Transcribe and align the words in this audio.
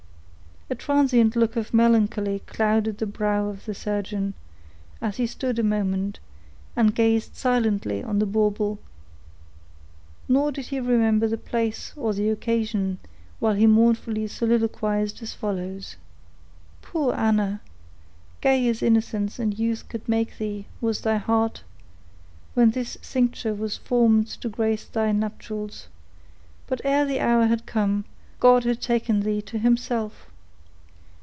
A 0.69 0.73
transient 0.75 1.35
look 1.35 1.57
of 1.57 1.73
melancholy 1.73 2.39
clouded 2.47 2.97
the 2.99 3.05
brow 3.05 3.49
of 3.49 3.65
the 3.65 3.73
surgeon, 3.73 4.35
as 5.01 5.17
he 5.17 5.27
stood 5.27 5.59
a 5.59 5.63
moment, 5.63 6.19
and 6.77 6.95
gazed 6.95 7.35
silently 7.35 8.01
on 8.01 8.19
the 8.19 8.25
bauble; 8.25 8.79
nor 10.29 10.49
did 10.49 10.67
he 10.67 10.79
remember 10.79 11.27
the 11.27 11.37
place, 11.37 11.91
or 11.97 12.13
the 12.13 12.29
occasion, 12.29 12.99
while 13.39 13.55
he 13.55 13.67
mournfully 13.67 14.25
soliloquized 14.27 15.21
as 15.21 15.33
follows:— 15.33 15.97
"Poor 16.81 17.13
Anna! 17.15 17.59
gay 18.39 18.65
as 18.69 18.81
innocence 18.81 19.39
and 19.39 19.59
youth 19.59 19.89
could 19.89 20.07
make 20.07 20.37
thee 20.37 20.67
was 20.79 21.01
thy 21.01 21.17
heart, 21.17 21.63
when 22.53 22.71
this 22.71 22.97
cincture 23.01 23.53
was 23.53 23.75
formed 23.75 24.27
to 24.27 24.47
grace 24.47 24.85
thy 24.85 25.11
nuptials; 25.11 25.89
but 26.65 26.79
ere 26.85 27.03
the 27.05 27.19
hour 27.19 27.47
had 27.47 27.65
come, 27.65 28.05
God 28.39 28.63
had 28.63 28.79
taken 28.81 29.19
thee 29.19 29.41
to 29.41 29.57
Himself. 29.57 30.27